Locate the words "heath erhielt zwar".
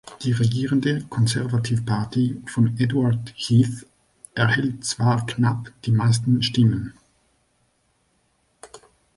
3.35-5.27